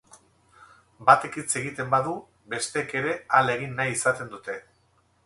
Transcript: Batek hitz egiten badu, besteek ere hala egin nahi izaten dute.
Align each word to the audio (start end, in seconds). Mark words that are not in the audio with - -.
Batek 1.09 1.35
hitz 1.41 1.59
egiten 1.61 1.91
badu, 1.91 2.15
besteek 2.55 2.97
ere 3.03 3.13
hala 3.41 3.55
egin 3.59 3.77
nahi 3.81 3.95
izaten 3.99 4.33
dute. 4.33 4.57